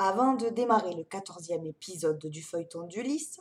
[0.00, 3.40] Avant de démarrer le quatorzième épisode du feuilleton d'Ulysse,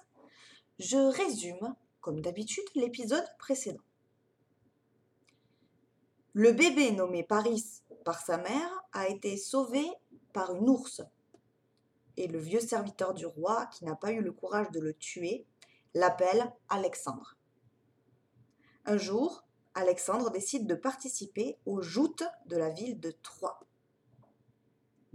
[0.80, 3.83] je résume, comme d'habitude, l'épisode précédent.
[6.33, 9.86] Le bébé nommé Paris par sa mère a été sauvé
[10.34, 11.04] par une ours.
[12.16, 15.46] Et le vieux serviteur du roi, qui n'a pas eu le courage de le tuer,
[15.94, 17.38] l'appelle Alexandre.
[18.86, 19.44] Un jour,
[19.76, 23.66] Alexandre décide de participer aux joutes de la ville de Troie.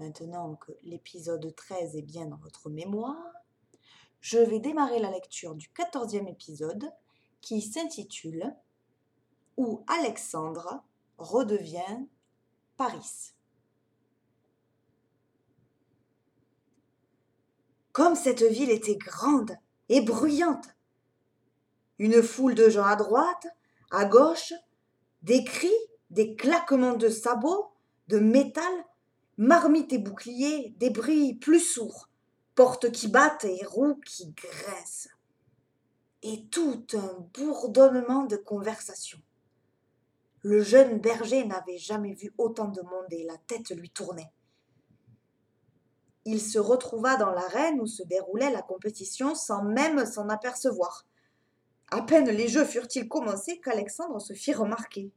[0.03, 3.23] Maintenant que l'épisode 13 est bien dans votre mémoire,
[4.21, 6.91] je vais démarrer la lecture du quatorzième épisode
[7.41, 8.53] qui s'intitule
[9.57, 10.83] Où Alexandre
[11.19, 12.09] redevient
[12.77, 13.33] Paris.
[17.93, 19.57] Comme cette ville était grande
[19.89, 20.67] et bruyante,
[22.01, 23.47] une foule de gens à droite,
[23.93, 24.53] à gauche,
[25.23, 25.71] des cris,
[26.11, 27.71] des claquements de sabots,
[28.09, 28.85] de métal
[29.39, 32.09] marmites et boucliers, des bruits plus sourds,
[32.55, 35.09] portes qui battent et roues qui grincent.
[36.23, 39.19] Et tout un bourdonnement de conversation.
[40.43, 44.31] Le jeune berger n'avait jamais vu autant de monde et la tête lui tournait.
[46.25, 51.07] Il se retrouva dans l'arène où se déroulait la compétition sans même s'en apercevoir.
[51.91, 55.13] À peine les jeux furent-ils commencés qu'Alexandre se fit remarquer.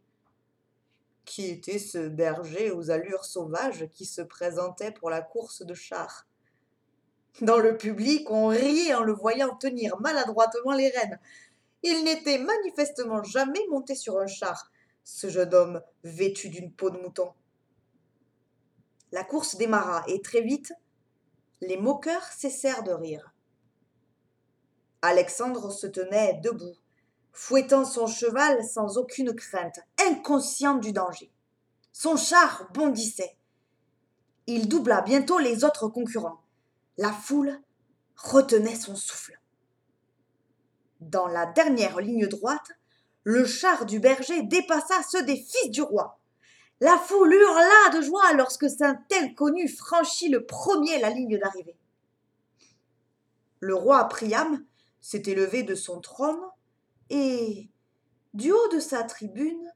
[1.25, 6.27] Qui était ce berger aux allures sauvages qui se présentait pour la course de chars
[7.41, 11.19] Dans le public, on riait en le voyant tenir maladroitement les rênes.
[11.83, 14.71] Il n'était manifestement jamais monté sur un char,
[15.03, 17.31] ce jeune homme vêtu d'une peau de mouton.
[19.11, 20.73] La course démarra et très vite,
[21.61, 23.33] les moqueurs cessèrent de rire.
[25.01, 26.75] Alexandre se tenait debout,
[27.35, 31.31] fouettant son cheval sans aucune crainte, inconscient du danger.
[31.91, 33.35] Son char bondissait.
[34.47, 36.41] Il doubla bientôt les autres concurrents.
[36.97, 37.59] La foule
[38.15, 39.37] retenait son souffle.
[41.01, 42.71] Dans la dernière ligne droite,
[43.23, 46.19] le char du berger dépassa ceux des fils du roi.
[46.79, 51.77] La foule hurla de joie lorsque saint inconnu franchit le premier la ligne d'arrivée.
[53.59, 54.63] Le roi Priam
[55.01, 56.39] s'était levé de son trône
[57.09, 57.69] et,
[58.33, 59.71] du haut de sa tribune,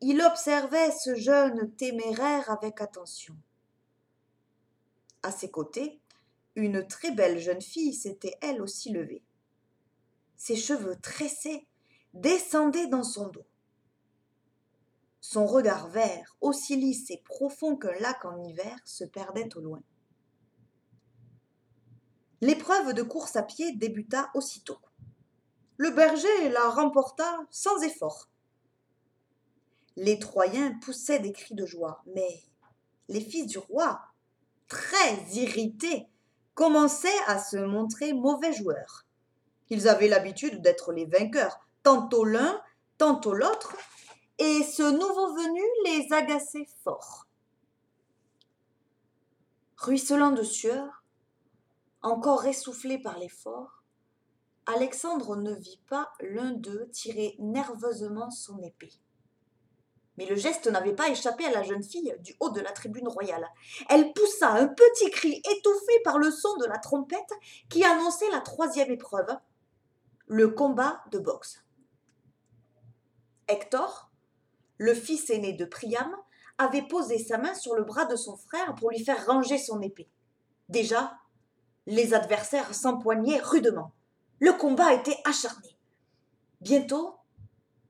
[0.00, 3.36] il observait ce jeune téméraire avec attention.
[5.22, 6.00] À ses côtés,
[6.54, 9.22] une très belle jeune fille s'était elle aussi levée.
[10.36, 11.66] Ses cheveux tressés
[12.14, 13.46] descendaient dans son dos.
[15.20, 19.82] Son regard vert, aussi lisse et profond qu'un lac en hiver, se perdait au loin.
[22.40, 24.78] L'épreuve de course à pied débuta aussitôt
[25.76, 28.28] le berger la remporta sans effort.
[29.96, 32.42] Les Troyens poussaient des cris de joie, mais
[33.08, 34.00] les fils du roi,
[34.68, 36.06] très irrités,
[36.54, 39.06] commençaient à se montrer mauvais joueurs.
[39.68, 42.60] Ils avaient l'habitude d'être les vainqueurs, tantôt l'un,
[42.98, 43.76] tantôt l'autre,
[44.38, 47.26] et ce nouveau venu les agaçait fort.
[49.76, 51.04] Ruisselant de sueur,
[52.02, 53.82] encore essoufflé par l'effort,
[54.66, 58.92] Alexandre ne vit pas l'un d'eux tirer nerveusement son épée.
[60.18, 63.06] Mais le geste n'avait pas échappé à la jeune fille du haut de la tribune
[63.06, 63.46] royale.
[63.88, 67.32] Elle poussa un petit cri étouffé par le son de la trompette
[67.68, 69.36] qui annonçait la troisième épreuve,
[70.26, 71.62] le combat de boxe.
[73.48, 74.10] Hector,
[74.78, 76.16] le fils aîné de Priam,
[76.58, 79.80] avait posé sa main sur le bras de son frère pour lui faire ranger son
[79.82, 80.10] épée.
[80.68, 81.18] Déjà,
[81.86, 83.92] les adversaires s'empoignaient rudement.
[84.38, 85.76] Le combat était acharné.
[86.60, 87.16] Bientôt,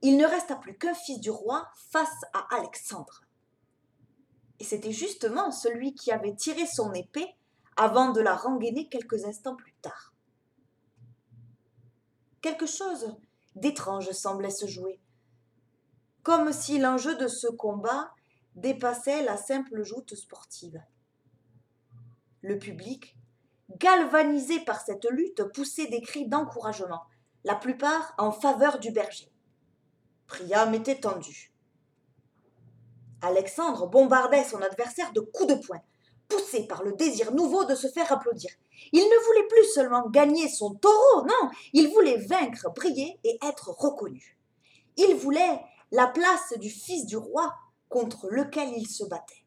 [0.03, 3.23] il ne resta plus qu'un fils du roi face à Alexandre.
[4.61, 7.35] Et c'était justement celui qui avait tiré son épée
[7.77, 10.15] avant de la rengainer quelques instants plus tard.
[12.41, 13.17] Quelque chose
[13.55, 15.01] d'étrange semblait se jouer,
[16.23, 18.13] comme si l'enjeu de ce combat
[18.55, 20.81] dépassait la simple joute sportive.
[22.43, 23.17] Le public
[23.71, 27.03] galvanisés par cette lutte, poussaient des cris d'encouragement,
[27.45, 29.31] la plupart en faveur du berger.
[30.27, 31.53] Priam était tendu.
[33.23, 35.81] Alexandre bombardait son adversaire de coups de poing,
[36.29, 38.51] poussé par le désir nouveau de se faire applaudir.
[38.93, 43.71] Il ne voulait plus seulement gagner son taureau, non, il voulait vaincre, briller et être
[43.71, 44.39] reconnu.
[44.97, 45.61] Il voulait
[45.93, 47.55] la place du fils du roi
[47.89, 49.46] contre lequel il se battait.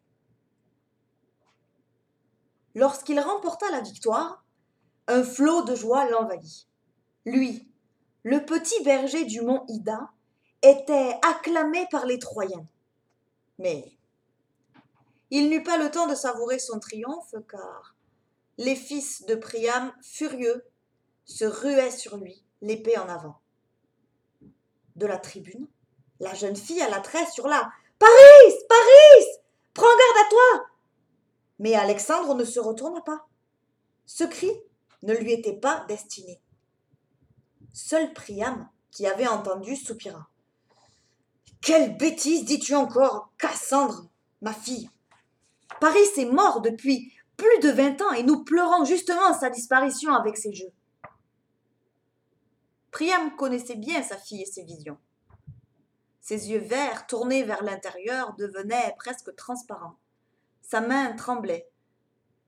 [2.80, 4.42] Lorsqu'il remporta la victoire,
[5.08, 6.66] un flot de joie l'envahit.
[7.26, 7.70] Lui,
[8.24, 10.12] le petit berger du mont Ida,
[10.62, 12.66] était acclamé par les Troyens.
[13.58, 13.92] Mais
[15.30, 17.98] il n'eut pas le temps de savourer son triomphe, car
[18.58, 20.64] les fils de Priam, furieux,
[21.26, 23.42] se ruaient sur lui, l'épée en avant.
[24.96, 25.68] De la tribune,
[26.22, 29.26] la jeune fille alla trait sur la Paris Paris
[29.74, 30.70] Prends garde à toi
[31.60, 33.28] Mais Alexandre ne se retourna pas.
[34.06, 34.52] Ce cri
[35.04, 36.42] ne lui était pas destiné.
[37.74, 40.30] Seul Priam, qui avait entendu, soupira.
[41.62, 44.10] Quelle bêtise dis-tu encore, Cassandre,
[44.42, 44.90] ma fille?
[45.80, 50.38] Paris est mort depuis plus de vingt ans et nous pleurons justement sa disparition avec
[50.38, 50.72] ses jeux.
[52.92, 54.98] Priam connaissait bien sa fille et ses visions.
[56.22, 59.98] Ses yeux verts, tournés vers l'intérieur, devenaient presque transparents.
[60.70, 61.68] Sa main tremblait.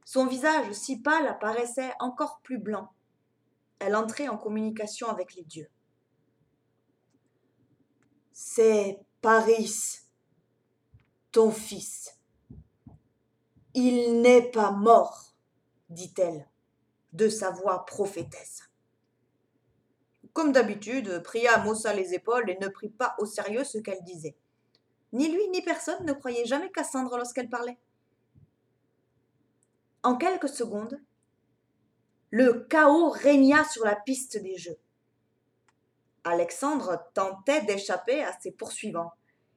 [0.05, 2.93] Son visage si pâle apparaissait encore plus blanc.
[3.79, 5.67] Elle entrait en communication avec les dieux.
[8.31, 10.01] C'est Paris,
[11.31, 12.19] ton fils.
[13.73, 15.33] Il n'est pas mort,
[15.89, 16.47] dit-elle,
[17.13, 18.69] de sa voix prophétesse.
[20.31, 24.37] Comme d'habitude, Priam haussa les épaules et ne prit pas au sérieux ce qu'elle disait.
[25.11, 27.79] Ni lui ni personne ne croyait jamais Cassandre lorsqu'elle parlait.
[30.03, 30.99] En quelques secondes,
[32.31, 34.79] le chaos régna sur la piste des jeux.
[36.23, 39.13] Alexandre tentait d'échapper à ses poursuivants.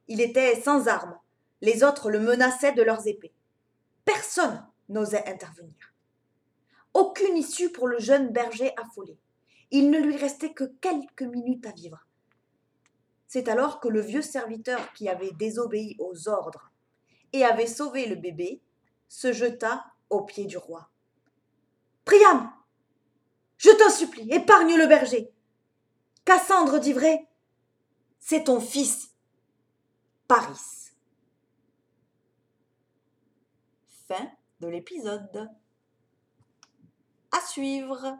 [0.08, 1.18] Il était sans armes.
[1.60, 3.32] Les autres le menaçaient de leurs épées.
[4.04, 5.94] Personne n'osait intervenir.
[6.92, 9.16] Aucune issue pour le jeune berger affolé.
[9.70, 12.06] Il ne lui restait que quelques minutes à vivre.
[13.28, 16.70] C'est alors que le vieux serviteur qui avait désobéi aux ordres
[17.32, 18.60] et avait sauvé le bébé
[19.08, 20.90] se jeta aux pieds du roi.
[22.04, 22.52] Priam,
[23.56, 25.32] je t'en supplie, épargne le berger.
[26.24, 26.94] Cassandre dit
[28.18, 29.14] c'est ton fils,
[30.26, 30.92] Paris.
[34.08, 34.30] Fin
[34.60, 35.50] de l'épisode.
[37.32, 38.16] À suivre.